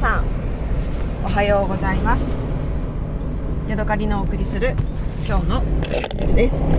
[0.00, 0.24] さん
[1.22, 2.24] おはようございます。
[3.68, 4.74] ヤドカリのお送りする
[5.28, 5.62] 今日の
[6.34, 6.56] です。
[6.56, 6.72] 今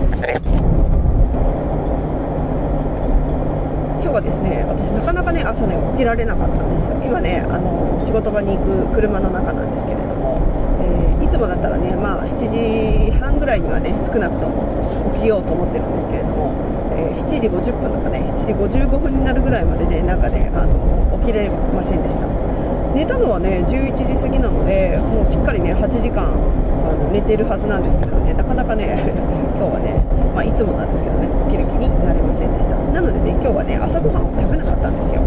[4.02, 7.00] 日はですね私なかなかね朝ね起きられなかったんですよ。
[7.04, 10.42] 今ねあの仕事場に行く車の中なんですけれども、
[10.82, 16.50] えー、いつもだったらねまあ7時半ぐらいにはね少なくとも起きようと思ってるんですけれども、
[16.90, 22.41] えー、7時50分とかね7時55分になるぐらいまでねなんかねあの起きれませんでした。
[22.94, 28.34] 寝たのはね11時過ぎなのでもうしっかりね8時間あの寝てるはずなんですけどね。
[28.34, 29.12] なかなかね
[29.56, 29.96] 今日はね、
[30.34, 32.76] まあ、いつもなんですけどね起きる気になれませんでした。
[32.92, 35.20] なのでね今日はね朝ごはんを食べなかったんですよ。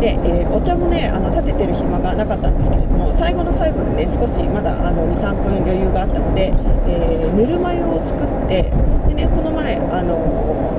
[0.00, 6.52] で、えー、お茶もねあの立ててる暇がなかったんですけれども最後の最後にね少しまだ23分余裕があったので、
[6.86, 8.70] えー、ぬるま湯を作って
[9.08, 10.14] で、ね、この前、あの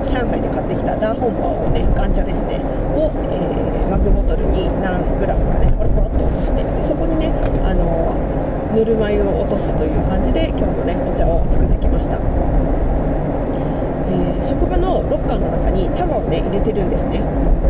[0.05, 2.61] 上海で買ってきたダーホンバーをねガンチャですね
[2.95, 7.33] を、えー、マグボトルに何グラムかねポロポロっと落としてでそこにね、
[7.65, 8.13] あの
[8.69, 12.21] ぬるま湯を落とすという感じで今日もねお茶を作ってきました。
[14.09, 17.21] えー、職場のロッカーの中に茶葉をね入れてるんですね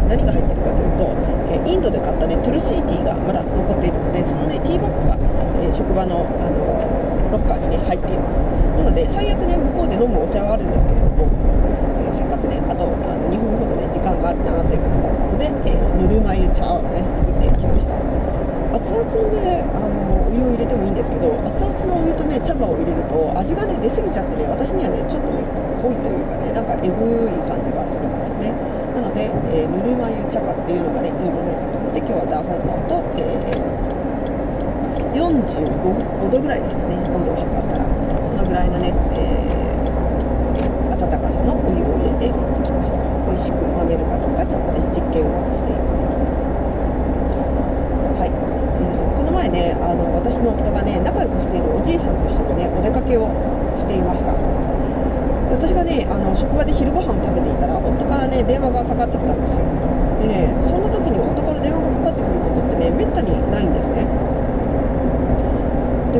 [0.07, 1.11] 何が入ってるかというと、
[1.51, 5.19] え、インドで買ったねトゥルシーティーがまだ残っているのでそのねティーバッグが、
[5.59, 6.99] えー、職場の、あの
[7.31, 8.39] ロッカーにね入っています
[8.79, 17.95] なので最悪ね向こうで飲むお茶はあるんですけれども、えせっかくねあとあの2分ほどね時間があるなということだったので、えぬるま湯茶をね作ってきました。
[18.75, 25.41] 熱々のねあのお湯を入れてもいいんですけど熱々のお湯とね茶葉を入れると味がね出過ぎちゃってね私にはねちょっとね
[25.81, 27.01] 濃いというかねなんかえぐ
[27.31, 28.53] い感じがするんですよね。
[28.93, 36.99] なので、えー、ぬるま湯茶葉っていうのがねいいんじゃないかと思って今日はダーホンポンと、えー、45度ぐらいでしたね。
[37.09, 43.01] 温度を測ったらそのぐらいのね、えー、温かさのお湯を入れて持ってきました。
[43.25, 44.68] 美味しく飲めるかどうかちょっと
[44.99, 46.11] 実験をしています。
[48.19, 53.31] はい、えー、この前ねあの私の夫がね仲良くしているおじいさんと一緒にねお出かけを
[53.79, 54.35] していました。
[55.55, 59.63] 私がねあの職場で昼ご飯食べていたら夫からね電話がかかってきたんですよ。
[60.19, 63.78] でねそんな時に夫から電話がかかってくることってねめったにないんです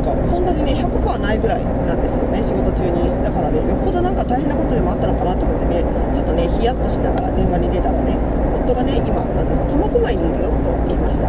[0.00, 3.12] てか本当にね100%ないぐらいなんですよね仕事中に。
[3.22, 5.84] だからねよっぽどなんか大変なことでもあったのかなと思ってね
[6.16, 8.16] ちょっとねヒヤッとしながら電話に出たらね
[8.64, 11.28] 夫がね今苫小牧にいるよと言いました。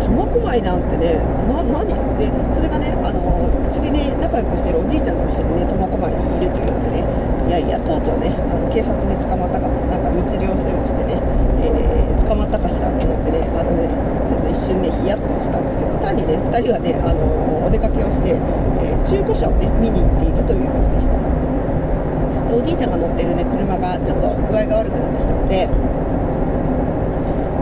[0.00, 1.84] 苫小牧なんてねな何？
[2.16, 3.20] でそれがねあの
[3.68, 7.04] 釣りで仲良くしてるおじいちゃんと一緒にね苫小牧にいるというのでね
[7.46, 11.20] いやいやとうとうねあの警察に捕まったかとなんか密漁でもしてね、
[11.62, 14.15] えー、捕まったかしらと思ってねあのね
[14.66, 21.16] 瞬ねヒヤッとしたんですけど単にね2人はねあのお出かけをして、えー、中古車をね見に行っているということでした。
[22.56, 25.68] おじいちゃんが乗ってるね車がちょっと具合が悪くなってきたので、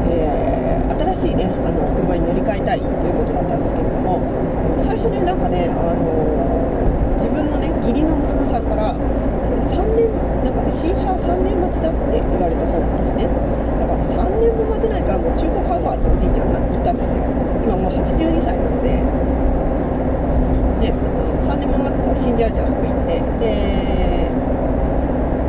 [0.06, 4.22] えー、新しいねあの車に乗り換えたいということだったんですけれども
[4.87, 10.14] 最初ねなんかねあの自分のね義理の息子さんから3年
[10.47, 17.25] なんかね新車は3年待ちだって言われたそうなんですねだから3年も待てないからもう中古買うわっておじいちゃんが言ったんですよ
[17.66, 18.94] 今もう82歳なので
[20.87, 20.94] ね
[21.43, 21.82] 3年も
[22.34, 22.42] 待って。
[22.42, 23.50] たら死んじゃうじゃんとか言ってで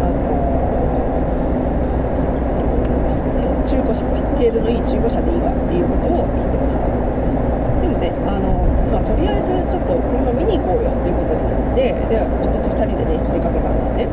[0.02, 0.24] あの
[3.66, 4.26] 中古車か。
[4.36, 8.52] 程度のいい中古車でいいわっていうことを言ってましたでもねあの、
[8.92, 14.12] まあ、とりあえずちょっと車見に行こうよっていうことになってで夫と2人でね出かけたんですね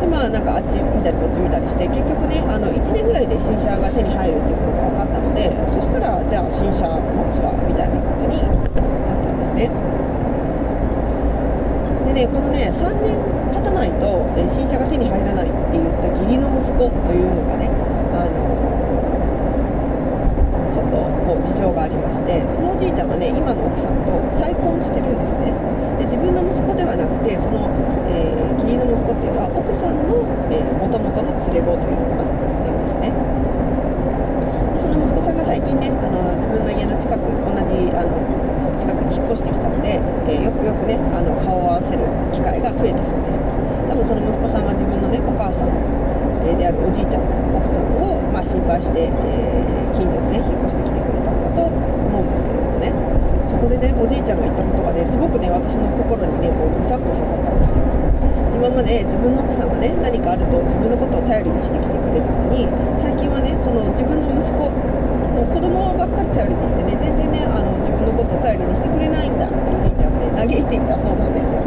[0.00, 8.48] でまあなんかあっち見たりこっち見たりして結局ねあの1年ぐらいで新車が手に入るっていうことが分かったのでそしたらじゃあ新車待つわみたいなことにな
[9.12, 9.68] ったんですね
[12.08, 13.18] でねこのね3年
[13.50, 17.66] 経たないと、え新車が手に入らないって言った義理の息子というのがね
[18.14, 18.38] あの
[20.70, 20.96] ちょっと
[21.26, 25.50] こう事情がありましてそのおじいちゃんはね今の奥さんと再婚してるんですね。
[25.98, 27.66] で自分の息子ではなくてその、
[28.14, 32.30] えー、義理の息子っていうのは奥さんのもともとの連れ子というのかな
[32.70, 33.10] なんですね
[34.78, 38.42] でその息子さんが最近ねあの自分の家の近く同じあの
[38.82, 42.02] 近くに引っ越してきたので、えー、よくよくねあの顔を合わせる
[42.34, 43.46] 機会が増えたそうです
[43.86, 45.70] 多分その息子さんは自分のねお母さん
[46.58, 52.90] であるおじいちゃんの奥さんを、まあ、心配して、えー、近所にね引っ越してきてくれたんだと思うんですけれどもね。
[53.48, 57.84] そこでねおじいちゃんが言ったことがねすごくね私の心にねこうぐさっと刺さったんですよ。
[58.56, 62.66] 今まで自分の奥さんがね何かあると自分のことを頼りにしてきてくれたのに
[63.02, 71.58] 最近はねその自分の息子の子供ばっかり頼りにしてね全然ねあの自分のことを頼りにしてくれないんだっておじいちゃんがね嘆いていたそうなんですよ。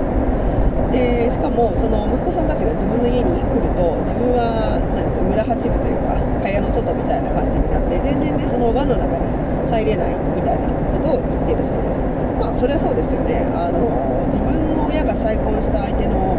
[0.91, 9.25] でしかもその息子さんたちが自分の家に来ると自分はなんか村八部というか蚊帳の外みたいな感じになって全然ねその輪の中に
[9.71, 11.99] 入れないみたいなことを言ってるそうです。
[12.39, 13.43] まあそれはそうですよね。
[13.51, 13.79] あの
[14.31, 16.37] 自分の親が再婚した相手の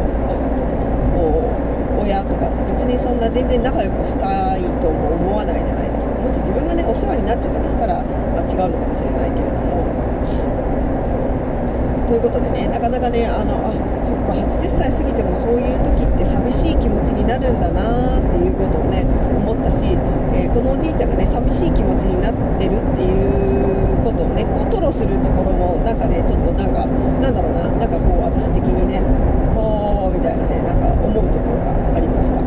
[2.00, 6.12] 親とかって別にそんな全然仲良くしたいとも思わないじゃないですか。
[6.22, 10.05] もし自分がねお世話になってたりしたら、まあ、違うのかもしれないけれども。
[12.06, 13.74] ということでねなかなかねあのあ
[14.06, 19.82] そっか80歳過ぎてもそういう時って寂しい気持ちになるんだなっていうことをね思ったし、
[20.38, 32.38] えー、このおじいちゃんがね寂しい気持ちになってるっていうことをねこう吐露するところもなんかねちょっとなんかなんだろうななんかこう私的にねあーみたいなねなんか思うところがありました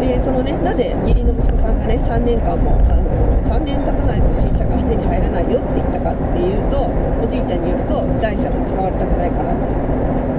[0.00, 3.02] でそのねなぜ義理の息子さんがね3年間もあの
[3.42, 9.74] 3年経たないと新車が手に入らないよって言ったかっていうとおじいちゃんによると財産を使われたくないからって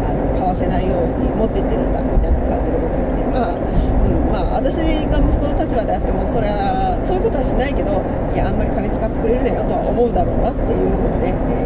[0.07, 4.79] あの買わせないように持ってってるんだみたいな感じのことを言ってまあ、うんまあ、私
[5.11, 7.99] が息子の立場であってもそれはそういうことはしないけど
[8.31, 11.59] いやあんまり金使ってくれるなよとは思うだろうなっていうのをね、え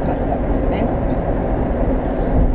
[0.00, 0.88] ー、感じたんですよね。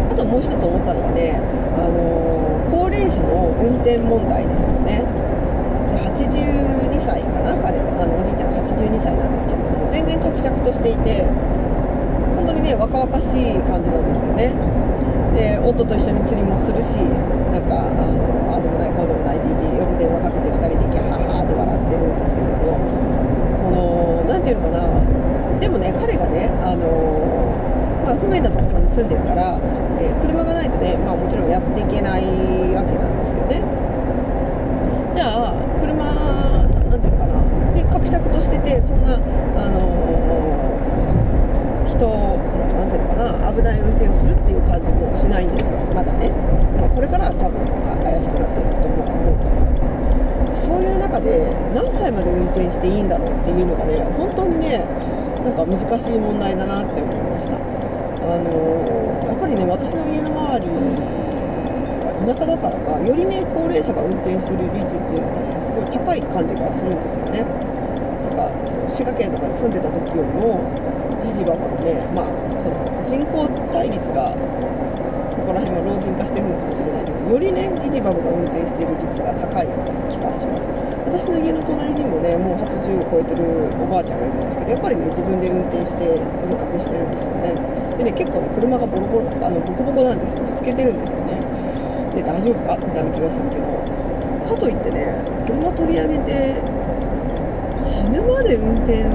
[0.10, 1.38] あともう一つ思ったのはね
[1.78, 2.53] あの高
[2.94, 5.02] 齢者の運転問題ですよね。
[6.14, 7.98] 82歳かな彼は。
[8.04, 11.26] あのおじいちゃん82歳なんですけれども全然伯爵としていて
[12.36, 14.54] 本当にね若々しい感じなんですよね。
[15.34, 16.94] で夫と一緒に釣りもするし
[17.50, 22.78] なんかあのあでもないこうでもないって言ってよく電話かけて2人でキャハハって笑ってるんですけれども
[23.66, 24.86] この何て言うのかな。
[25.58, 26.86] でもね彼がねあの
[28.04, 29.58] まあ、不便なところに住んでるから、
[30.00, 32.24] えー、車がないとね、まあ、もちろんやっていけない
[32.76, 33.64] わけなんですよね。
[35.14, 37.40] じゃあ車なんていうのかな。
[37.74, 42.04] で格尺としててそんなあのー、人
[42.76, 43.54] なんていうのかな。
[43.54, 45.78] 危ない運転をするっていう感じもしないんですよ。
[45.94, 46.30] まだね、
[46.80, 47.56] まあ、これから多分
[48.04, 49.64] 怪しくなっていくと思うけど。
[50.64, 51.46] そういう中で
[51.76, 54.86] 何歳まで運転していいんだろうっていうのがね本当にね
[55.44, 57.83] なんか難しい問題だなって思いました。
[58.24, 60.72] あのやっぱりね私の家の周り
[62.24, 67.44] 田舎だからかよりね高齢者が運転する率っていうのがねすごい高い感じがするんですよね。
[67.44, 70.64] なんかその滋賀県とかに住んでた時よりも
[71.20, 72.32] じじばばのねまあ
[72.64, 73.44] その人口
[73.76, 79.68] 対率がここら辺は老人化してるのかもしれないけどよりねじじばばが運転してる率が高い
[80.08, 80.72] 気がします。
[81.04, 83.44] 私の家の隣にもねもう80を超えてる
[83.84, 87.73] おばあちゃんがいるんですけどやっぱりね自分で運転してお出かけしてるんですよね。
[87.98, 90.44] でね結構ね車がボロボロあのボコボコなんですよ。
[90.44, 91.40] ぶつけてるんですよね。
[92.16, 93.64] で大丈夫かみたいな気がするけど。
[94.44, 95.16] かといってね
[95.48, 96.56] 車取り上げて
[97.82, 99.08] 死ぬまで運転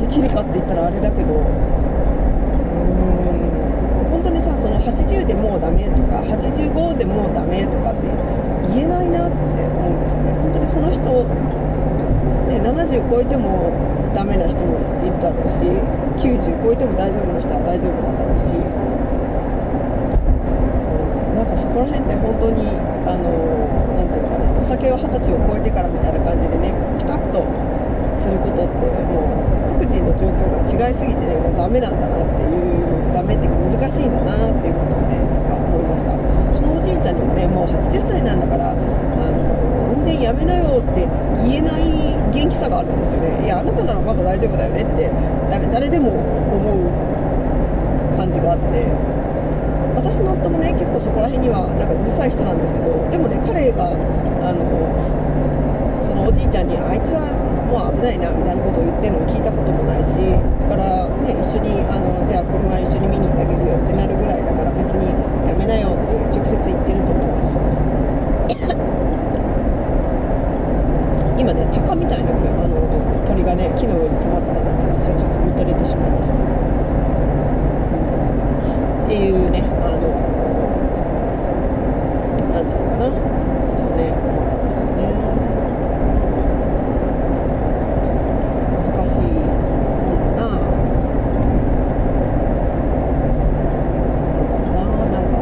[0.00, 1.52] できるかって言ったらあれだけどうーん。
[4.10, 8.08] 本当にさその80でもうダメとか85でもうダメとかって
[8.72, 10.32] 言えないなって思うんですよね。
[10.32, 11.02] 本当にその人、
[12.52, 13.72] ね、70超えても
[14.12, 15.64] ダメな人もいるだろうし
[16.20, 18.60] 90超えても大丈夫な人は大丈夫なんだろうし、う、
[21.32, 22.68] なんかそこら辺って本当に
[23.08, 23.32] あの
[23.96, 27.40] なんていうのかなお酒を二十歳を超えてからみたいな感じでねピタッと
[28.20, 29.32] することっても
[29.72, 36.12] う各人の状況が違いすぎてねもうダメなんだなっていうダメっていうか難しいんだなっていうことをねなんか思いました。
[36.52, 39.51] そのおじいちゃんにもねもう80歳なんだからあの
[40.12, 41.08] 運転やめなよって
[41.44, 41.82] 言えない
[42.32, 45.10] 元気さがあるんですよねいやあなたならまだ大丈夫だよねって
[45.50, 46.84] 誰誰でも思
[48.14, 49.12] う感じがあって。
[49.92, 54.64] 私の夫もね結構そこら辺にはなんかうるさい人なんですけどでもね彼があの
[56.00, 57.28] そのおじいちゃんにあいつは
[57.68, 65.12] もう危ないなみたいなことを言ってるのを聞いたこともないしだからね一緒にあのじゃあ車一緒に見に行ってあげるよってなるぐらいだから別に
[65.44, 67.32] やめなよって直接言ってると思う
[71.36, 72.34] 今ね鷹みたいなあ
[72.68, 76.42] の鳥がね木の上で私はちょっと見とれてしまいました
[79.04, 80.32] っていうねあの
[82.52, 83.16] なんていうのかなこ
[83.76, 85.02] とをね思ったんですよね
[88.80, 90.48] 難しいもんだな
[94.32, 94.80] なんだろうな
[95.12, 95.36] なんか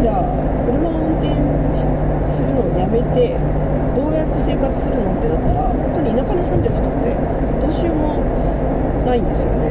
[0.00, 0.22] じゃあ
[0.66, 1.30] 車を運転
[1.70, 1.86] し
[2.34, 3.36] するのをやめて
[3.94, 7.14] どうやって生活するのってなったら本当に田舎に住んでる人って
[7.60, 8.22] どうしようも
[9.04, 9.68] ないんですよね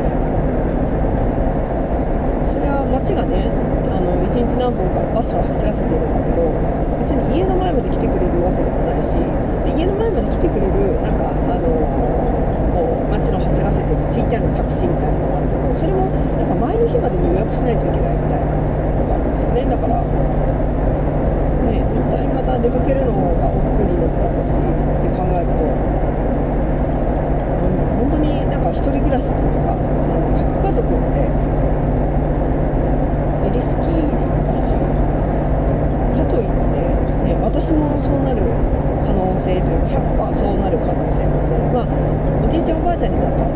[2.51, 3.47] それは街がね
[3.91, 6.51] あの1日何本かバスを走らせてるんだけど
[7.01, 11.65] 別に家の前まで来てくれるわけでもないしで家の前まで来てくれるなんかあの
[12.75, 19.97] こう街の走らせてるちっちゃなタクシーみたいなのがあるけどそれもなんか前の日までに予約しないといけないみたいなのがあるんですよねだから
[21.71, 25.65] ね絶対また出かけるのが億劫になるだろうしって考えると
[27.97, 31.11] 本当になんか一人暮らしというかあの核家族っ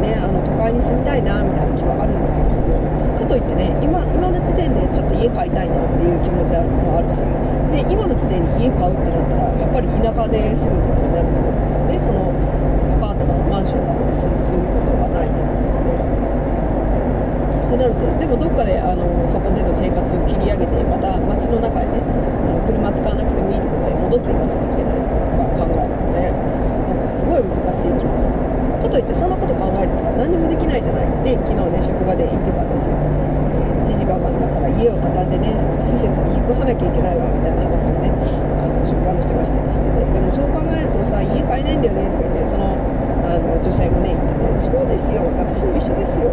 [0.02, 2.56] ねあの都会に住みたいなみたいな気はあるんだけど
[3.16, 7.24] かといってね今今の時点でちょっと家買いたいなっていう気持ちもあるし
[7.72, 16.26] で今の時点に家買うってなったらやっぱり田舎で住むことになると思うんですよねそのアパートなのマンションなのに住むことがないということで。
[17.66, 25.12] ってなるとでもどっかであのそこでの生活を切り上げてまた街の中へねあの車使わなくてもいいところへ戻っていかないといけないと
[25.60, 28.32] か考えるとねなんかすごい難しい気もする
[28.80, 29.75] かといってそんなこと考
[30.16, 31.06] えてたら何もできないじゃない。
[31.06, 35.50] って昨日ね職場で言ってたんですよ、えー、じじばばになったら家を畳んでね
[35.82, 38.14] 施設に引っ越さなきゃいけないわみたいな話をね
[38.62, 42.78] あの職場の人がしてしててでもそう考えるとさ家買えないんだよねとか言ってその
[43.26, 46.30] あの女性もね言っててそうですよ私も一緒ですよ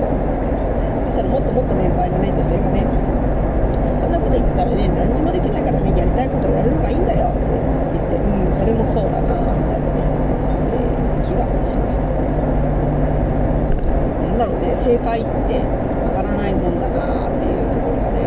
[1.08, 2.84] そしたらもっともっと年配のね女性がね
[3.96, 10.04] そんなこと言ってたらね何にもできないからねやりたいことをやるのがいいんだよって言ってうんそれもそうだなみたいなね、
[10.76, 12.04] えー、気がしました
[14.28, 15.62] なんだろうね正解って
[16.04, 18.26] わからないもんだなっていうところがね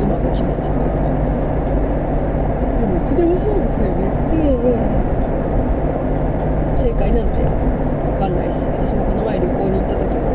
[0.00, 1.02] 今の気持ちというか。
[2.78, 4.06] でもいつでもそうですよね。
[4.32, 5.12] うんうん。
[6.82, 10.34] 正解なんて分かんないし私もこの前旅行に行った時も、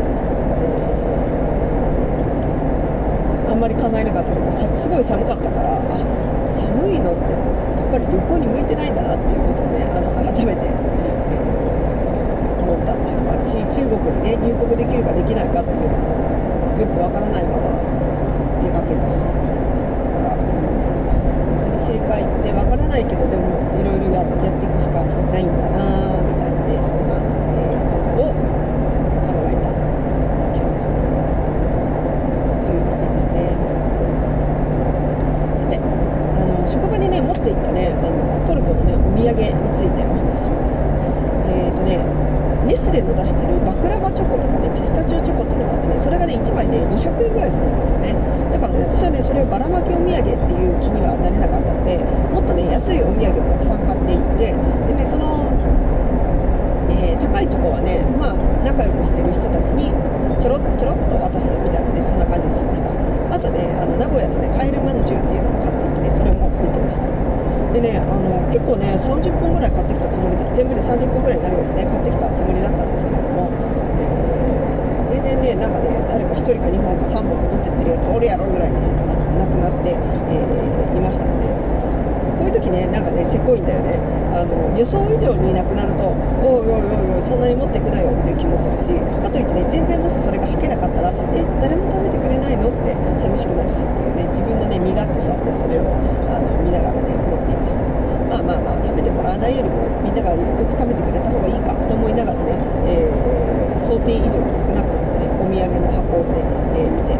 [3.44, 6.00] えー、あんまり考えなかったけどすごい寒かったからあ
[6.56, 7.44] 寒いのってや
[7.84, 11.44] っぱり旅行に向いてないんだなっていうことをねあの改めて、えー、
[12.64, 17.76] 思ったっていうのもあるし中国にね入国できるかできないかっていうのもよくわからないまま
[18.64, 19.36] 出かけたしだ
[20.16, 24.08] から本当に正解ってわからないけどでもいろいろ
[24.48, 29.68] やっていくしかないんだなみたいなねそんな、えー、ことを考えた
[30.54, 30.72] 今日
[32.62, 33.52] ということですね
[35.58, 40.74] さてあの職場にね持っていったねあのトルコのねお土産についてお話しします
[41.50, 41.98] えっ、ー、とね
[42.66, 48.12] ネスレの出してるバクラバチョコとかねピスタチオチョコっていうのがあってねそれがね1枚ね200円ぐらいするんですよね
[48.52, 51.96] だからね私はねそれをばらまきお土産っていう気にはなれなかったので
[52.32, 55.48] もっとね安いお土産をたくさん買っていってでねその、
[56.92, 59.88] えー、高いチョコはねまあ仲良くしてる人たちに
[60.88, 62.88] ろっと渡すみたいなねそんな感じにしました。
[62.88, 67.08] あとねあの名古屋のねカエルまんじゅうっていうのを買っていってねそれも置いてました。
[67.68, 73.52] でね、あの結構ね、30本ぐらい買ってきたつもりで、全部で30本ぐらいになるようにね、買ってきたつもりだったんですけれども、
[74.00, 78.80] えー、全然ね、なんかね、誰か1人か2本か3本持ってってるやつ、おるやろぐらいね、
[79.36, 81.52] なくなって、えー、いましたので、
[82.40, 84.00] こういう時ね、なんかね、せこいんだよね。
[84.32, 86.08] あの予想以上になくなると、
[86.40, 88.88] おいおいおいおい、そんなに持っていくなよっていう気もするし、
[89.20, 90.16] かといってね、全然もし
[100.18, 102.58] ながよく食べてくれた方がいいかと思いながらね、
[102.90, 106.42] えー、想定以上に少なくなってね、お土産の箱をね、
[106.74, 107.18] えー、見て、え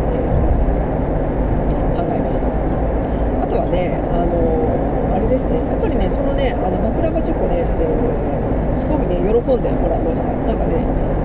[1.95, 2.47] ー、考えました。
[2.47, 10.31] あとはね、あのーあれですね、やっぱりね、そのね、あのバクラバチョコね、えー、すごくね、喜んでもらいました。
[10.47, 10.79] なんかね、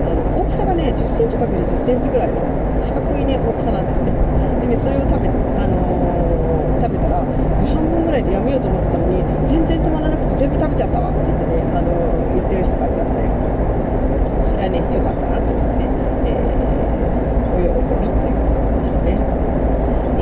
[0.08, 1.46] あの大きさがね、10センチ ×10
[1.86, 2.42] センチぐらいの
[2.82, 4.10] 四角いね、大きさなんですね。
[4.66, 11.43] でね、それを食べ、あのー、食べたら、半分ぐらいでやめようと思ってたのに、全然止まらなくて全部食べちゃったわって言って、
[11.74, 11.90] あの、
[12.34, 13.26] 言ってる人がいたので、
[14.46, 15.90] それはね、良かったなと思ってね、
[16.24, 19.44] えー、お喜びというところでしたね。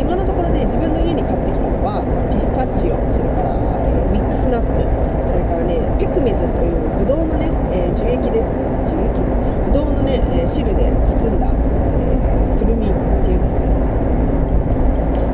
[0.03, 8.43] 今のところね自分の家に買ってきたのはピスタチオそれから、えー、ミックスナッツそれからねピクメズというブドウのね、えー、樹液で
[8.91, 12.19] 樹液ブドウのね、えー、汁で包んだ、え
[12.59, 12.93] くるみっ
[13.23, 13.63] ていうんですね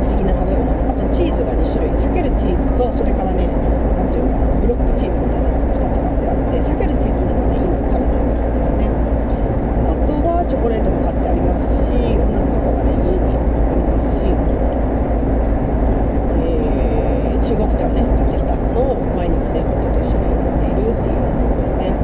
[0.04, 8.92] 不思議な食べ物あとチーズが2種類裂けるチーズとそれからね何ていうのかなブロックチーズみたいなやつ2つ買ってあって裂けるチーズの方がね今食べてるところですね
[9.88, 14.58] あとはチョコレートも買ってありますし同じチョコがね家にありますし
[17.48, 21.96] 中国茶をね買ってきたのを毎日ね夫と一緒に飲んでいるっていうようなところですね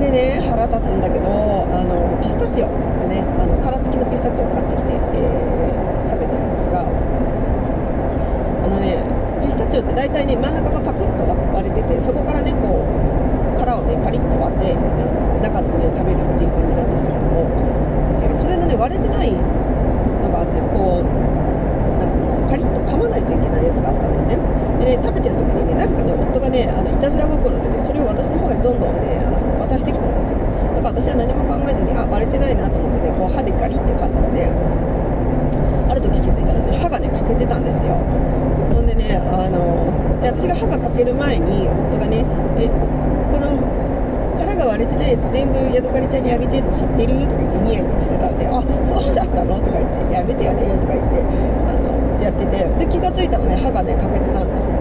[0.00, 2.72] でね腹立つんだけどあのピスタチオ
[3.04, 6.88] でねあの殻付きのピスタチオを買ってきて、えー、食べてるんですがあ
[8.64, 8.96] のね
[9.44, 17.44] ピスタチオって大体ね真ん中がパクッと割れててそこからねこう殻をねパリッと割って中の実を食べるっていう感じなんですけれども、
[18.24, 21.36] えー、それのね割れてないのがあってこう
[22.48, 24.38] カリッと噛まないといけないやつがあったんですね
[24.78, 30.38] でね食べてる時にねなぜかね夫がねあのいたずら心でねそれを私の方へどんどんねあの渡してきたんですよ
[30.78, 34.46] だから私は何も考えずにあ割れてないなと思ってねこう歯でガリって噛んだらね
[35.90, 37.98] ある時気づいたらね歯がね欠けてたんですよ
[38.70, 39.90] ほんでねあの
[40.22, 42.24] で私が歯が欠ける前に夫がね
[42.56, 43.52] えこの
[44.40, 47.20] 殻が割れてないやつ全部ヤドカリちゃんにあげてるの知ってる？
[47.28, 49.60] とか言ってニヤニヤしてたんであそうだったの？
[49.60, 54.72] とか言ってやめてよねとか言ってあのやっててで気が付いたらね歯がね欠けてたんですよ。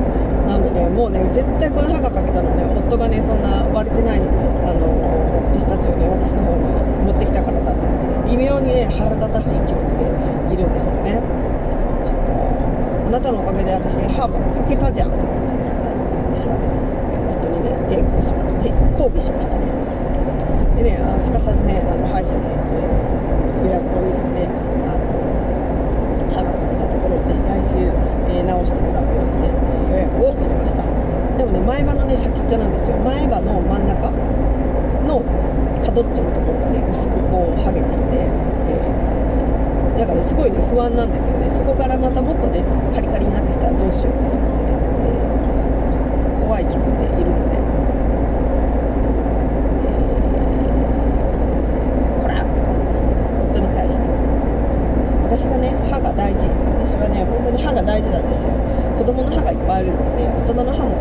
[0.46, 4.88] なのでもうね絶対この歯が欠けたのはね夫がねそんな割れてないあの
[5.56, 6.64] ピスタチオをね私の方に
[7.10, 10.06] 持ってきたからだと思って、微妙にね腹立たしい気持ちで
[10.54, 11.18] いるんですよね。
[13.08, 15.45] あなたのおかげで私ね歯欠けたじゃん。
[16.46, 16.70] 私はね
[17.42, 18.46] 夫にね抵抗しま
[18.94, 19.66] 抗議しましたね。
[20.78, 22.86] でねあのすかさずねあの歯医者で、え、
[23.66, 24.54] 予約を入れてね
[24.86, 25.10] あの
[26.30, 27.90] 歯が欠けたところをね来週、
[28.30, 29.50] えー、直してもらうようにね
[29.90, 30.86] 予約を入れました。
[30.86, 32.98] でもね前歯のね先っちょなんですよ。
[33.02, 34.14] 前歯の真ん中
[35.10, 35.26] の
[35.82, 41.50] 角っちょのところがね薄くこう剥げていて、えー、だから、ね、すごいね不安なんですよね。
[41.50, 42.62] そこからまたもっとね
[42.94, 44.65] カリカリになってきたらどうしようと思って、
[46.56, 47.60] 怖い気分でいるので。
[55.28, 56.48] 私がね歯が大事。
[56.80, 58.56] 私はね本当に歯が大事なんですよ。
[58.96, 60.96] 子供の歯がいっぱいあるので、ね、大人の歯も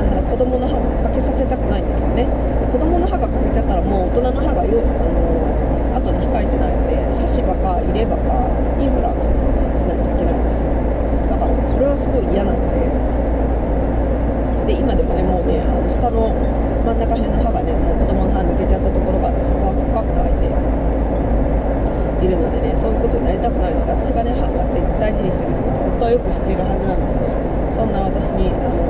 [0.00, 2.24] んなら子供の歯もかけさせたくないんですよね。
[2.72, 8.48] 子供の歯が欠けちゃったらもう大人の歯がよあの後に控えてないので差し歯か入れ歯か
[8.80, 9.28] インフラント
[9.76, 10.72] しないといけないんですよ
[11.28, 12.86] だからねそれはすごい嫌なので
[14.66, 16.34] で今でもねもうねあの下の
[16.82, 20.50] 真ん中辺の歯がねもう子供の歯抜けちゃったところがあってそこがパッと開いて
[22.26, 24.58] いるのでねそういうことになりたくないので私がね歯を
[24.98, 27.28] 大事にしてるってことは夫はよく知っているはずなので
[27.76, 28.80] そんな私に、あの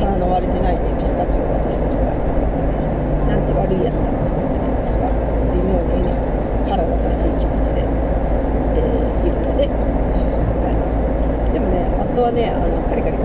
[0.00, 2.88] 殻の割れてない、ね、ピスタチオを渡してきたっていうのはね
[3.28, 4.56] なんて悪いやつだと思って
[4.88, 5.12] 私は
[5.52, 6.16] 微妙にね
[6.64, 11.04] 腹立たしい気持ちで、えー、いるのでございます
[11.52, 11.84] でもね
[12.16, 13.20] 夫はねあのカリカリ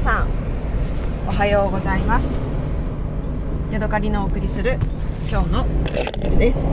[0.00, 0.28] さん
[1.28, 2.26] おはようございます。
[3.70, 4.78] ヤドカリのお送りする
[5.28, 5.66] 今日の
[6.24, 6.60] 夜です。
[6.64, 6.72] 今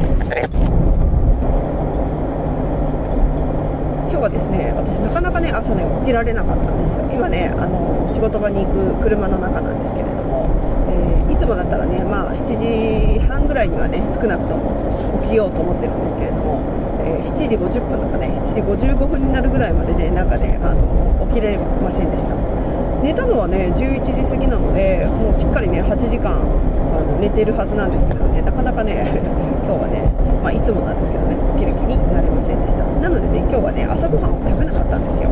[4.07, 7.03] 日はですね私なかなかね朝ね起きられなかったんですよ。
[7.11, 10.47] 今ねあの仕事場に行く車の中なんですけれども、
[10.87, 16.63] えー、いつもだったらねまあ7時半ぐらいにはね少なくとも起きようと思ってるんですけれども、
[17.03, 22.56] えー、7時50分とかね7時55分になるぐらいまでねなんかねあの起きれませんでした。
[23.03, 28.41] 寝たのはね11時過ぎなのでもうしっかりね8時間あの寝てるはずなんですけどね。
[28.41, 29.05] なかなかね
[29.65, 30.01] 今日はね、
[30.41, 32.83] まあ、いつもなんですけどね起きる気になれませんでした。
[33.01, 35.29] なのでね今日はね朝ごはんを食べなかったんですよ。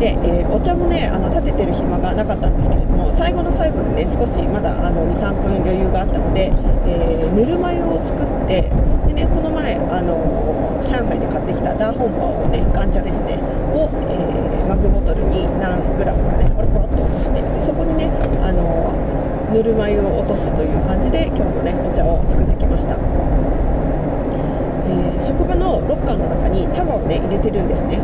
[0.00, 6.52] で、えー、お茶もねあの立ててる暇がなかったんですけれども最後の最後にね少しまだ23分余裕があったので、
[6.86, 8.70] えー、ぬるま湯を作って
[9.06, 10.18] でねこの前あの
[10.82, 13.38] 上海で買ってきたダーホンバーをねガンチャですね
[13.74, 18.06] を、えー、マグボトルに何グラムかねポロポロっと落としてでそこにね
[18.42, 18.94] あの
[19.52, 22.94] ぬるま湯を落とすという感じで今日のねお茶を作ってきました。
[24.84, 27.98] えー、職場のロッカーの中に茶葉をね入れてるんですね。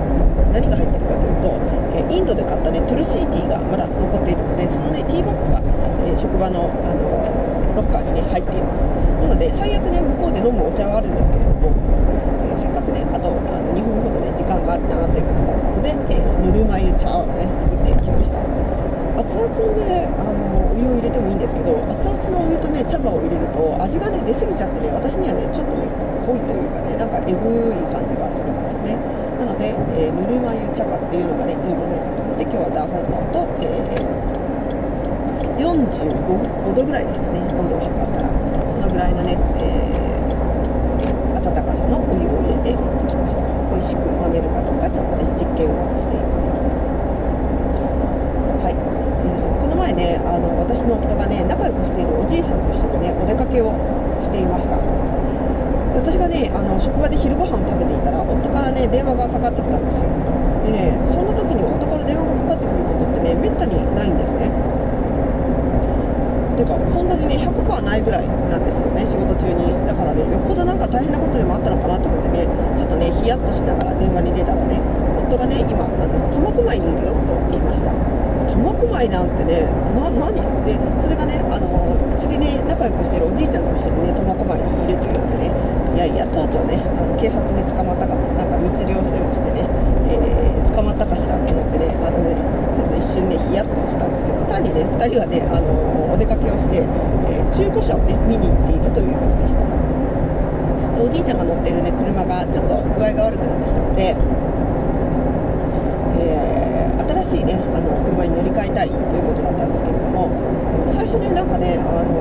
[0.53, 1.55] 何が入ってるかというと、
[1.95, 5.63] えー、インドで買ったねトゥルシーティーがまだ残っているのでそのねティーバッグが、
[6.07, 7.31] え、職場の、あの
[7.77, 8.89] ロッカーにね入っています。
[9.23, 11.71] なので最悪ね向こうで飲むお茶はあるんですけれども、
[12.47, 14.00] えせっかくねあとあの2分
[14.55, 15.39] ほどね時間があるなというこ
[15.79, 18.43] とで、えぬるま湯茶をね作ってきました。
[19.21, 25.85] 熱々のねあのお湯を入れてもいいんですけど熱々のお湯とね茶葉を入れると味がね出過ぎちゃってね私にはねちょっとね
[26.25, 28.97] 濃いというかねなんかえぐい感じがするんですよね。
[29.39, 34.21] なので、えー、ぬるま湯茶葉っていうのがねいいんじゃないかと思って今日はダーホンパンと、えー
[35.61, 37.39] 45度ぐらいでしたね。
[37.53, 38.33] 温度を測ったら。
[38.33, 43.43] そのぐらいのね、えー、温かさのお湯を入れて持ってきました
[43.81, 46.61] 美味しく飲めるかどうかちょっとね実験をしています。
[48.61, 53.73] はい、えー、この前ねあの私の夫がね仲良くしているおじいさんと一緒にねお出かけを
[54.21, 54.77] していました。
[55.97, 60.05] 私がねあの職場で昼ご飯を食べていたら夫からね電話がかかってきたんですよ。
[60.69, 64.53] でねそんな時に夫から電話がかかってくることってねめったにないんですね。
[66.61, 68.29] てか本当にね100%ないぐらい
[75.31, 77.95] 夫がね今あの苫小牧にいるよと言いました。
[78.51, 79.63] 苫小牧なんてね
[79.95, 80.35] な何？
[80.67, 81.71] でそれがねあの
[82.19, 85.55] 釣りで仲良くしてるおじいちゃんと一緒にね苫小牧にいるというのでね
[85.95, 89.63] いやいやとうとうねあの警察に捕まったかとなんか密漁でもしてね、
[90.11, 92.35] えー、捕まったかしらと思ってねあのね
[92.75, 99.63] ちょっと一瞬ねヒヤッとしたんですけど単にね2人はねあのお出かけをして、えー、中古車をね見に行っているということでした
[101.01, 104.13] おじいちゃんが乗ってるね車がちょっと具合が悪くなってきたので、
[106.21, 110.29] えー、新しいねあの車に乗り換えたいということだったんですけれども
[110.93, 112.21] 最初ねなんかねあの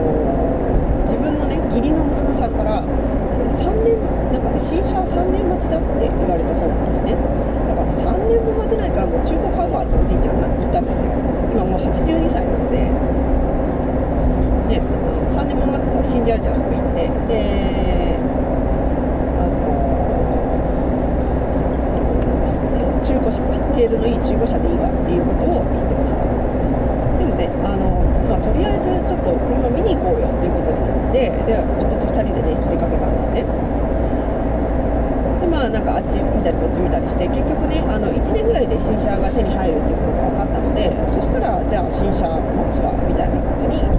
[1.03, 3.99] 自分のね義理の息子さんから3年
[4.31, 7.17] なんかね新車は3年待ちだって言われたそうなんですね。
[7.67, 11.11] だから3年も待てないからもう中古買うわっておじいちゃんが言ったんですよ。
[11.51, 12.77] 今もう82歳なので。
[14.69, 14.81] ね
[15.33, 17.09] 3年も待ったら死んじゃうじゃんとか言って。
[17.29, 18.19] で
[19.39, 19.59] あの
[23.01, 33.47] 中古車か程度のいい中古車でいいわっていうことを言ってましたでもねあの、まあ、とりあえずちょっと車見に行こうよっていうことになってで夫と2人でね出かけたんですね
[35.41, 35.85] でまあなん
[36.39, 43.91] 見たりこっち見たりして結局ねあの1年ぐらいで新車が手に入るっていうことが分かったのでそしたらじゃあ新車待つわみたいなことにな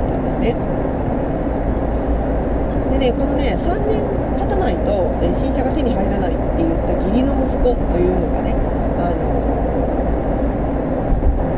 [0.00, 0.56] ったんですね。
[2.88, 4.00] でねこのね3年
[4.40, 8.56] 経たないと、え新車が手に入らないって言った義理の息子というのがね
[8.96, 9.28] あの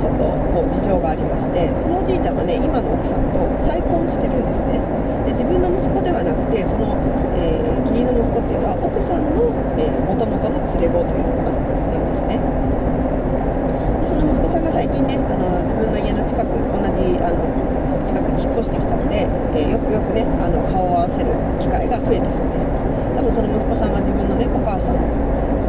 [0.01, 4.83] ちょっとこう事情がありましてそのおじいちゃんはね今の奥さんと再婚してるんですね。
[5.27, 6.99] で自分の息子ではなくてその、
[7.39, 9.47] えー、義理の息子っていうのは奥さんの
[10.07, 17.41] もともとの連れ子というのかななんですねでその息子さんが最近ねあの自分の家の近く同じあの
[18.05, 19.25] 近くに引っ越してきたので、
[19.57, 22.69] えー、よくよくねあの顔を合わせる機会が増えたそうです
[23.17, 25.01] 多分その息子さんは自分のねお母さん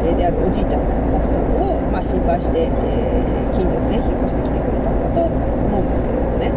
[0.04, 6.52] であるおじいちゃんの奥さんを、まあ、心配して、えー、近所にね引っ越してきてくれたんだと思うんですけれどもね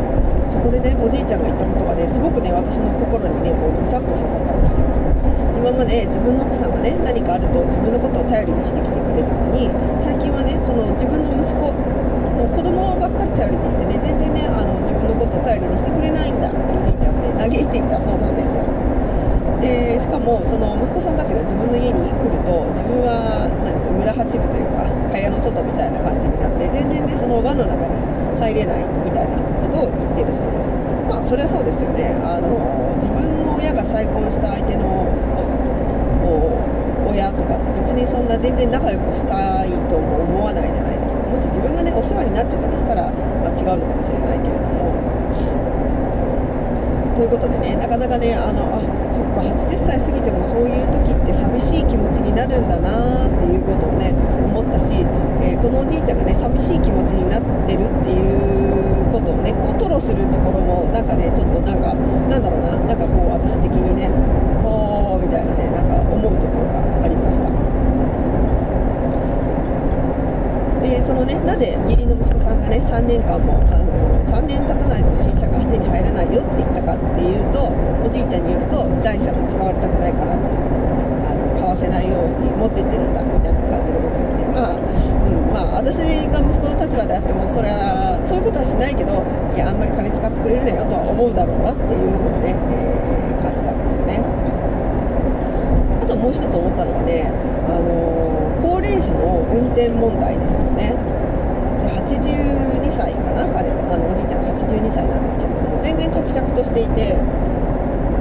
[0.52, 4.84] そこでねおじいちゃんが言ったことがねすごくね私の心にねこうぐさっと刺さったんですよ。
[5.56, 9.72] 今まで自分の奥さんがね何かあると自分のことを頼りにしてきてくれたのに
[10.04, 18.60] 最近はねその自分の息子の子供ばっかり頼りにしてね全然ねあの自分のことを頼りにしてくれないんだっておじいちゃんがね嘆いていたそうなんですよ。
[19.64, 24.84] でしかもその息子さんたちが自分の家に来ると自分は何か村八分というか
[25.16, 27.96] 蚊帳の外みたいな感じになって全然ねその輪の中に
[28.42, 30.68] 入れないみたいなことを言っているそうです。
[31.12, 32.16] まあそりゃそうですよね。
[32.24, 35.12] あの自分の親が再婚した相手の
[37.04, 41.20] 親とかって別にそんな全然仲良くしたいとも思わないじゃないですか。
[41.28, 44.96] もし自分がねお世話になってたりしたら、まあ、違うのかもしれないけれども。
[47.12, 48.80] ということでねなかなかねあのあ
[49.12, 54.16] そっか80歳過ぎてもそういう時って寂しい気持ちになるんだなっていうことをね
[54.48, 55.04] 思ったし、
[55.44, 64.08] えー、このおじいちゃんがね寂しい気持ちになってるっていうことをねこう吐露するところもなんかねちょっとなんかなんだろうななんかこう私的にね
[64.64, 67.52] おーみたいなねなんか思うところがありました。
[70.82, 73.86] でそのねなぜ義理の息子さんがね3年間もあの
[74.26, 77.70] 3年経たないと新車が手に入らないよって言ったかっていうと
[78.02, 84.82] おじいちゃんによると財産を使われたくないからあの買わせないように持ってってるんだみたいな感じのことを言ってまあ、
[85.52, 85.96] まあ、私
[86.32, 89.20] が息子の立場であってもそれはそういうことはしないけど
[89.52, 94.24] いやあんまり金使ってくれるなよとは思うだろうなっていうのをね、えー、感じたんですよね。
[96.00, 97.28] あともう一つ思ったのはね
[97.68, 100.96] あの高齢者の運転問題ですよね。
[101.92, 107.16] 82歳かな彼あのおじいちゃん82歳なんですけれども全然かくしゃくとしていて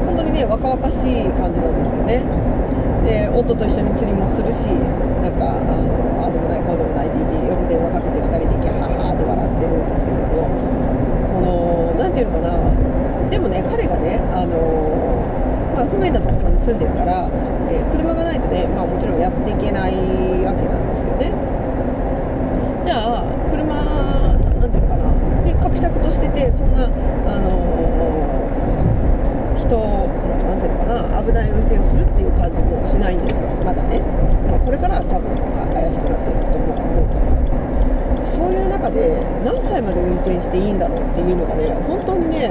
[0.06, 2.26] 本当にね若々しい感じなんですよね。
[3.06, 4.66] で夫と一緒に釣りもするし
[5.22, 6.89] なんかあのあでもないこうでも
[7.24, 10.48] ないてよく電話かけて2人でキャハハって笑ってるんですけれども
[11.30, 12.60] この何て言うのかな。
[13.30, 15.10] でもね彼がねあの
[15.70, 17.30] まあ、不便なところに住んでるから、
[17.70, 19.94] えー、車がないとね、まあ、もちろんやっていけない
[20.44, 21.32] わけなんですよね。
[22.82, 26.90] じゃあ車なんていうのかなでかくしゃくとしててそんなあ
[27.38, 27.54] の
[29.56, 30.08] 人を
[30.48, 34.00] なんていうのかな危ない運転をするっていう感じもしないんですよまだね、
[34.50, 35.30] まあ、これからは多分
[35.70, 36.82] 怪しくなっていくと思うけ
[38.26, 42.48] どそういう中で何歳まで運転していいんだろうっていうのがね本当にね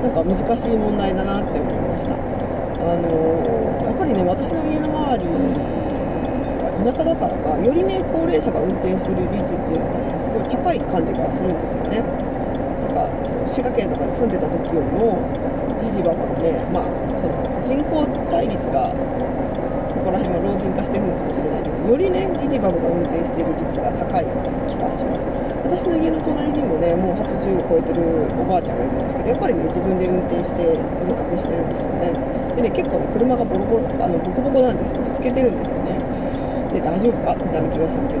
[0.00, 2.14] なんか難しい問題だなって思いました。
[2.14, 5.28] あのやっぱりね私の家の周り
[6.88, 12.00] 田舎だからかよりね高齢者が運転する率っていうのがねすごい高い感じがするんですよね。
[12.00, 13.10] なんか
[13.50, 15.18] 滋賀県とかに住んでた時よりも
[15.78, 16.88] じじばばのねまあ
[17.20, 24.28] その人口対率がここら辺は老人化してるのかもしれないよりねじじばばが運転している率が高い
[24.68, 25.24] 気がします。
[25.64, 30.76] 私の家の隣にもねもう80を超えてるおばあちゃんがいるんですけどやっぱりね自分で運転してお
[31.08, 32.12] 出かけしてるんですよね。
[32.56, 35.96] でね結構ね車がボロボロあのボコボコなんですよぶつけてるんですよね。
[36.76, 38.20] で大丈夫かみたいな気がするけ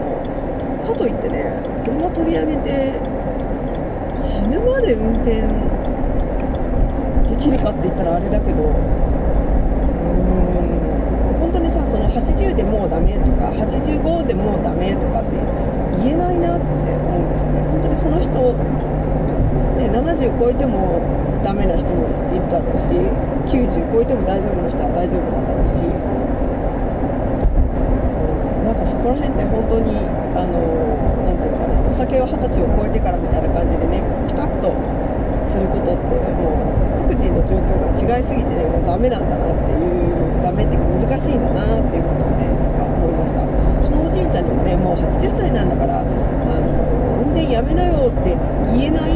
[0.88, 1.52] かといってね
[1.84, 2.96] 車取り上げて
[4.24, 5.44] 死ぬまで運転
[7.28, 8.72] できるかって言ったらあれだけどうー
[11.36, 15.38] ん本当にさその80でもうダメとか85でもうダメとかって
[16.02, 17.62] 言えないなって思うんですよね。
[17.70, 18.34] 本当にその人、
[19.78, 20.98] ね、70超えても
[21.46, 22.98] ダメな人もいるだろうし
[23.46, 25.86] 90超えても大丈夫な人は大丈夫なんだろうし。
[28.66, 30.02] なんかそこら辺って本当に
[30.34, 30.58] あの
[31.24, 34.74] なんていうのかなお酒を二十歳を超えてからみたいな感じでねピタッと
[35.46, 36.58] することっても
[37.06, 43.42] う各人の状況が違いすぎてねもうダメなんだなっていうダメっていうか難しいんだなっていうことをねなんか思いました。
[43.84, 46.10] そのおじいちゃんにもねもう80歳なんだからあの
[47.22, 48.36] 運転やめなよって
[48.72, 49.12] 言えない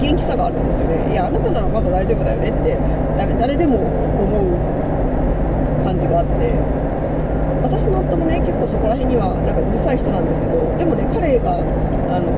[0.00, 2.76] 元気さがあるんですよねいやあなたならまだ大丈夫だよねって
[3.16, 4.26] 誰誰でも思
[5.80, 6.52] う感じがあって
[7.62, 12.34] 私の夫もね結構そこら辺にはなんかうるさい人なんですけどでもね彼があの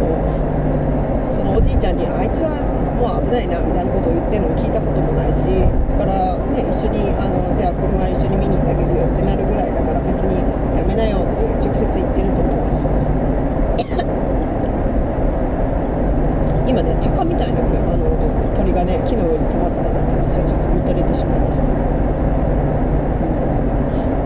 [1.34, 2.52] そのおじいちゃんにあいつは
[2.98, 10.42] もう危ないなみたいなことを言ってるのを聞いたこともないしだからね一緒にあのじゃあ車一緒に見に行ってあげるよってなるぐらいだから別に
[10.74, 12.58] やめなよって直接言ってると思う。
[16.68, 17.62] 今ね鷹みたいなあ
[17.96, 18.10] の
[18.54, 21.70] 鳥がね木の上に止まってたので私はちょっと見とれてしまいました。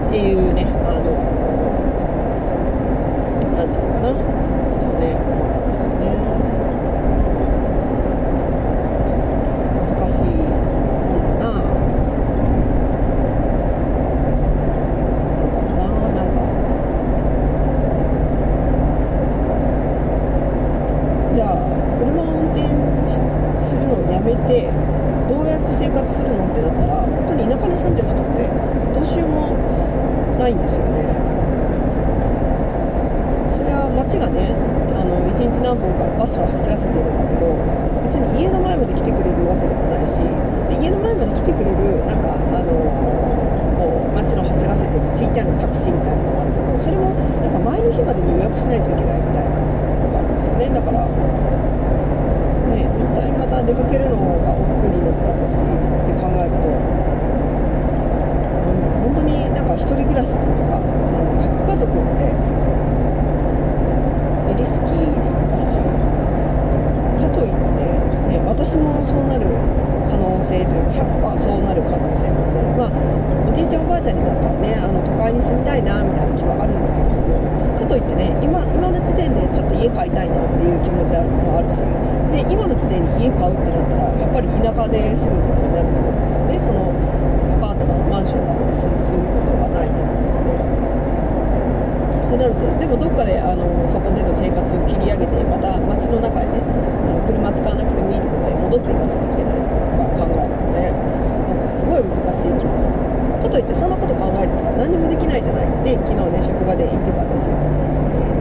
[0.09, 1.13] っていうねあの
[3.53, 4.17] なんていうのかな。
[4.17, 6.03] ことをね思ったんですよね
[9.83, 11.63] 難しいもんだなな
[15.43, 16.39] んだろうななんか
[21.35, 21.55] じゃあ
[21.99, 22.61] 車を運転
[23.09, 23.17] し
[23.69, 24.69] するのをやめて
[25.29, 28.49] どうやって生活するのってなったら本当に田舎に住んでる人って
[28.95, 29.57] どうしようも
[30.39, 31.03] ないんですよね
[33.57, 34.55] それは街がね
[34.93, 35.89] あの1日何本
[36.43, 37.55] かバスを走らせてるんだけど
[38.03, 42.75] 別に家の前まで来てくれるわけでもないしで家の前まで来てくれるなんかあの
[43.79, 50.67] こう街の走らせてるちいちゃなタクシーみたいなのがあるけどそれもなんか前の日までに予約しないといけないみたいなのがあるんですよね。
[50.75, 56.67] だからね絶対また出かけるのが億劫になるだろうしって考えると
[59.07, 62.33] 本当になんか一人暮らしというかあの核家族って
[64.53, 65.09] リスキー
[65.51, 67.83] だしかといって、
[68.29, 69.47] ね、私もそうなる
[70.11, 72.91] 可能性というか100%そうなる可能性もね、まあ、
[73.49, 81.83] おじいちゃんおばあちゃんになったらねあの都会に住みたいなみたいな気はあるんだけれどもかといってね今今の時点でちょっと家買いたいなっていう気持ちもあるし
[82.31, 90.73] で今の時点に家買うってなったらやっぱり田舎で住むことになると思うんですよねそのアパートだのマンションだのに住むことはないと思うので。
[92.23, 99.69] ってなるとでもどっかであのそこでの生活を切り上げてまた街の中へねあの車使わなくてもいいところへ戻っていかないといけないと
[100.17, 102.92] か考えるとねなんかすごい難しい気もする
[103.53, 105.69] といってそんなこと考えてたら何もできないじゃない。
[105.69, 107.53] って昨日ね職場で言ってたんですよ。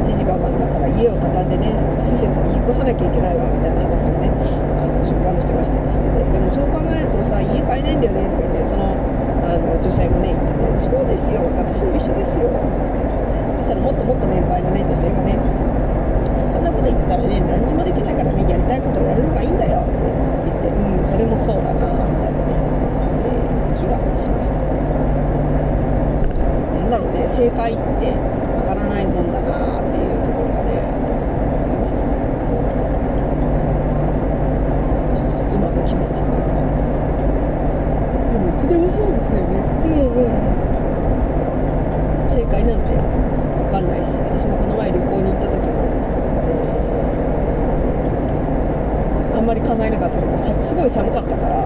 [0.08, 4.32] じじばばになったら家を畳んでね施設に引っ越さなきゃいけないわみたいな話をね
[4.80, 8.97] あの職場の人がしてしててでもそう考えるとさ家買えないんだよねとか言ってその
[9.45, 12.50] あの女性もね言っててそうですよ私も一緒ですよ
[13.62, 15.38] そしたらもっともっと年配のね女性がね
[16.50, 22.58] そんなこと言ってたらね何にもできないからねやりたいことをやるのがいいんだよって言ってうんそれもそうだなみたいなね、
[23.30, 24.58] えー気がしました
[26.82, 27.82] なんだろうね正解って
[28.54, 30.62] わからないもんだなっていうところが
[35.49, 36.62] 今の気持ちというか。
[38.30, 39.58] でもいつでもそうですよね。
[39.58, 40.51] うんうん。
[42.30, 45.82] 正解なんて分かんないし私もこの前旅行に行った時も、
[46.45, 46.91] えー
[49.34, 51.65] あんままり考えなかったけどさすごい寒かったから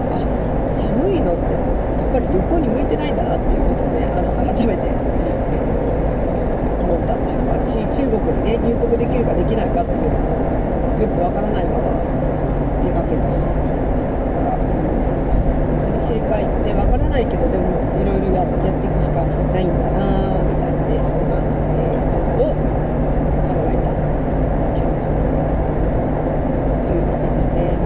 [0.72, 1.60] 寒いのってや
[2.08, 4.96] っぱり旅行に向いてないんだなっていうことをねあの改めて、えー、
[6.80, 10.46] 思ったっていうのもあるし中国ね入国できるかできないかっていうのは
[10.98, 11.94] よくわからないまま
[12.82, 13.54] 出かけたしだ
[14.42, 22.58] から本当に正解ってわからないけどでもいろいろやっていくしかないんだなみたいなねそんな、えー、ことを
[23.46, 23.94] 考えた
[24.74, 24.90] 今日
[26.82, 27.78] というわけですね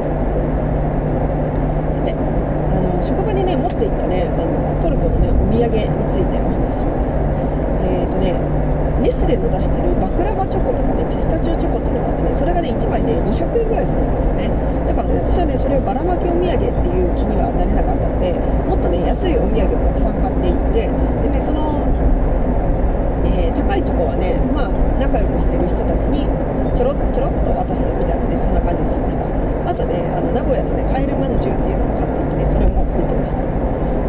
[1.99, 7.11] さてあの職場にね持っていったねあのトルコのねお土産についてお話しします
[7.85, 8.61] えっ、ー、とね
[9.01, 14.53] ネスレの出してるバクラバチョコとかねピスタチオチョコっていうのがあってねそれがね1枚ね200円ぐらいするんですよね
[14.85, 18.37] だからね私はねそれをばらまきお土産っていう気にはなれなかったので
[18.69, 21.81] もっとね安いお土産をたくさん買っていってでねその、
[23.25, 26.29] えー、高いチョコはねまあ仲良くしてる人たちに
[26.77, 29.25] ちょろちょろっと渡すみたいなねそんな感じにしました
[29.65, 33.41] あとねあの名古屋のねカエルまんじゅうっていうのを買っていってねそれも置いてました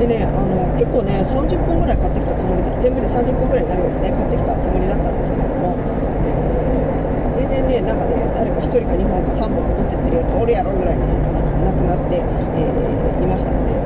[0.01, 5.77] でね、あの結構ね、30本ぐらい買ってきたつもりで、全部で30本ぐらいになるようにね、買ってきたつもりだったんですけれども、
[6.25, 13.77] えー、全然ね、なんかね、誰か1人か2本か3本持ってってるやつ、俺やろぐらいね、なくなって、えー、いましたので、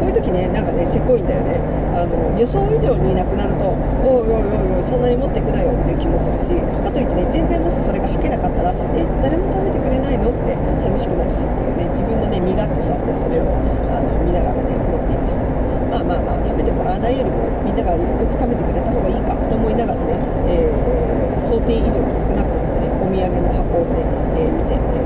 [0.00, 1.60] こういう時ね、なんかね、せこいんだよね。
[1.92, 3.74] あの予想以上になくなると、
[4.06, 13.50] おいおいおいおい、そんなに持っていくなよっていう気もするし、かといってね、全然もしそれが吐けなかったら、え、誰も食べてくれないのって寂しくなるしっていうね、自分のね、身勝手さをね、それを
[13.90, 15.42] あの見ながらね、思っていました。
[15.90, 20.14] まあまあまあ、食べてもらわないよりも、みんながよく食べてくれた方がいいかと思いながらね、
[20.46, 24.06] えー、想定以上に少なくなってね、お土産の箱をね、
[24.38, 25.02] えー、見て、え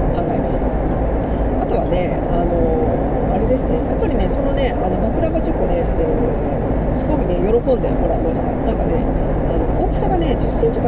[0.00, 0.64] ー、考えました。
[0.64, 8.46] あとはね、あのあれですね、やっぱりね、そのね、あのバクラバチョコね、えー、すごくね、喜んでもらいました。
[8.46, 9.02] なんかね、
[9.50, 10.14] あの大きさが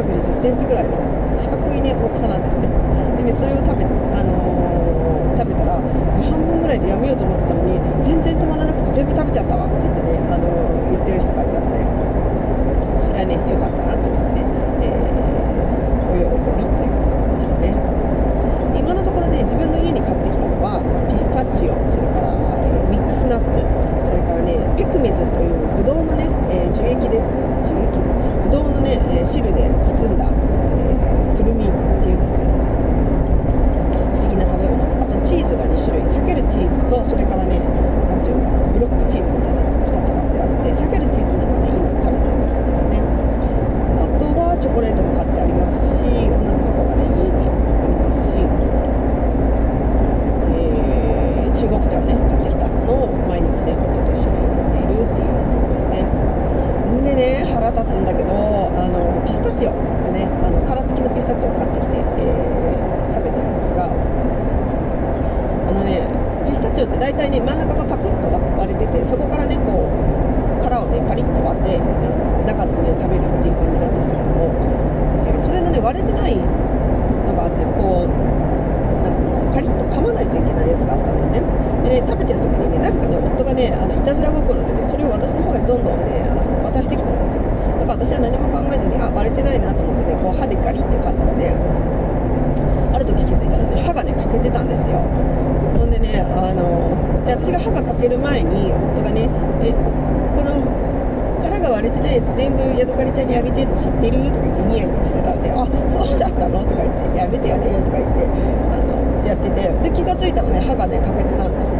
[0.03, 0.97] ね、10センチ ×10 センチぐらいの
[1.37, 2.69] 四角いね、大きさなんですね。
[3.17, 5.81] でね、それを食べ、あの食べたら、
[6.21, 10.45] 半分ぐらいでやめようと思ってたのに、全然止まらなくて全部食べちゃったわって言ってね、あの
[10.91, 11.81] 言ってる人がいたので、
[13.01, 14.45] それはね、良かったなと思ってね、
[14.81, 17.73] えー、お喜びというところでしたね。
[18.77, 23.61] 今のところね、自分の家に買ってきたのは、ピスタチオ、それから、えー、ミックスナッツ、
[24.05, 27.21] それからね、ピクミズというブドウのね、えー、樹液で、
[27.65, 27.97] 樹液
[28.47, 30.95] ブドウのね、え汁で包んだ、え
[31.35, 32.47] くるみっていうですね、
[34.15, 34.87] 不思議な食べ物。
[35.03, 43.03] あとチーズが2種類、避けるチーズと、それからね、なんていうのかな、ブロックチーズみたいなやつ2つ買ってあって、避けるチーズなんかね、今食べてるところですね。
[43.03, 48.39] あとはチョコレートも買ってありますし、同じチョコがね、家にありますし、
[50.55, 56.07] えー、中国茶をね、買ってきたのを毎日ね、夫と一緒に飲んでいるっていうようなところですね。
[57.03, 58.31] でね、腹立つんだけど、
[58.75, 59.71] あのピスタチオ
[60.11, 66.03] でね、あの殻付きのピスタチオを買ってきて、えー、食べてるんですが、あのね、
[66.47, 68.27] ピスタチオって大体ね、真ん中がパクッと
[68.59, 74.51] 割れてて、そこからね、こう、殻をね、パリッと割って、あの中の上を食べるっていう感じなんですけれども、
[75.27, 78.11] えー、それのね、割れてないのがあって、こう、
[79.03, 81.41] なんていうの、カリッと噛まないといけないやつがあったんですね。
[81.81, 87.41] でね、食べてる時にね、なぜかね、夫がね、あのいたずら心でね、それを私の方へどんどんね、あの渡してきたんですよ。
[87.81, 91.57] だから私は何も考えずに、あ、割れてないなと思ってね、こう歯でガリって噛んだらね、
[92.93, 95.01] ある時気づいたらね、歯がね、欠けてたんですよ。
[95.73, 96.93] ほんでね、あの、
[97.25, 99.25] 私が歯が欠ける前に、夫がね、
[99.65, 100.53] え、この、
[101.41, 104.21] 殻が割れてないやつ全部ヤドカリちゃんにあげてるの知ってる？
[104.29, 106.61] とか言ってニヤニヤしてたんで、あ、そうだったの？
[106.61, 108.21] とか言って、やめてよねとか言って、
[108.69, 108.86] あの、
[109.27, 111.75] やってて、で、気がついたらね、歯がね、欠けてたんですよ。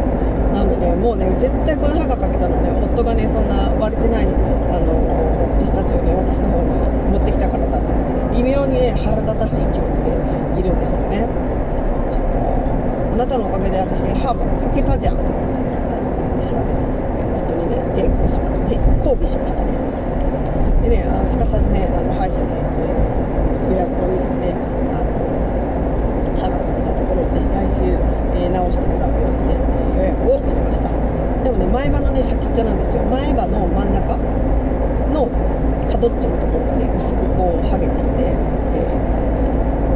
[0.52, 4.92] なので、もうね、絶対この歯が欠けたのね、夫がね、そんな割れてない、あの、
[5.60, 6.68] ピスタチオをね、私の方に
[7.12, 10.14] 持ってきたからだって言って、ね微妙にね、腹立たしい気持ちで
[10.60, 11.26] いるんですよね。
[13.12, 15.98] あなたのおかげで私、歯が欠けたじゃんとか言ってね、
[16.38, 16.70] 私はね、
[17.42, 18.48] 夫にね、抵抗しま
[19.08, 19.72] 抗議しましたね。
[20.84, 24.54] でね、すかさずね、あの歯医者で、えー、予約を入れてね、
[24.92, 25.08] あの
[26.36, 27.88] 歯が欠けたところをね、来週、
[28.36, 29.56] えー、直してもらうようにね、
[29.96, 30.92] 予約を入れました。
[31.42, 31.90] でもね、前
[32.58, 33.04] じゃ、なんですよ。
[33.04, 34.18] 前歯の真ん中
[35.14, 35.30] の
[35.86, 38.34] 角っちょのところがね、薄くこう、剥げていて、
[38.74, 38.82] え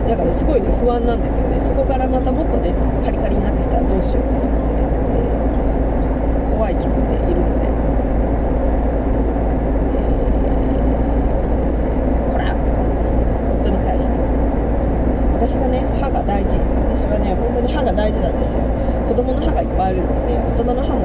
[0.06, 1.58] ー、だからね、すごいね、不安なんですよね。
[1.66, 2.70] そこからまたもっとね、
[3.02, 7.72] カリカリになってきたらどうしようと思ってね、えー、怖い気分でいるので、
[15.42, 16.54] 私がね歯が大事
[16.94, 18.62] 私はね本当に歯が大事なんですよ
[19.10, 21.02] 子供の歯がいっぱいあるので、ね、大人の歯も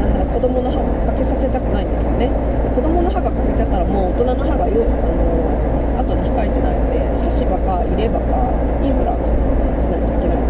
[0.00, 2.32] なんなら子供の歯もかけさせたくないんですよね
[2.72, 8.48] 子供の歯がかけちゃったらもう大人の歯がよあの後に控えてないので差し歯か入れ歯か
[8.80, 9.28] インプラント
[9.76, 10.46] しないといけない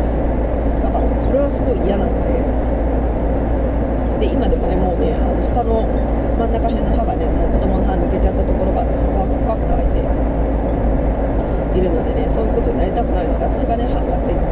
[12.97, 13.85] たくないので私がね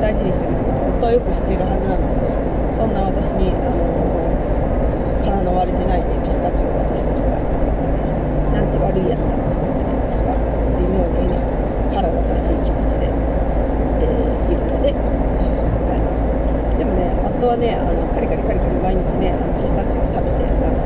[0.05, 2.29] 大事にしてるってこと夫はよく知っているはずなので
[2.77, 3.81] そんな私にあの
[5.25, 8.05] 殻の割れてない、ね、ピスタチオを渡してきたっていうのね
[8.53, 10.37] なんて悪いやつだと思ってね私は
[10.77, 11.41] 微妙にね
[11.97, 16.29] 腹立たしい気持ちで、えー、いるのでございます
[16.77, 17.09] でもね
[17.41, 20.85] 夫はねあのカリカリカリカリ毎日ねあのピスタチオを食べてあの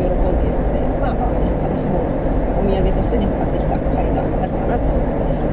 [0.00, 2.08] 喜んでいるのでまあまあね私も
[2.56, 5.46] お土産としてね買ってきた甲斐があるかなと思ってね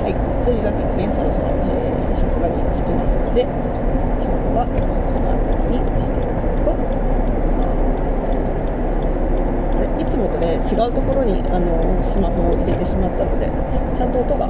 [0.00, 0.14] はい
[0.44, 3.50] というわけでねそろそろ、えー、職場に着きますので今
[4.24, 4.72] 日はこ
[5.20, 6.94] の辺りにしていこうと思い
[7.58, 8.20] ます
[10.00, 13.50] いつもとね違うところにあのスマホを入れてしまったので
[13.96, 14.46] ちゃんと音が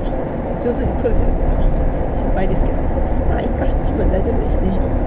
[0.60, 1.70] 上手に取れてるのかな
[2.12, 2.76] 心配ですけど。
[3.30, 3.64] まあいいか。
[3.64, 4.99] 多分大丈夫ですね。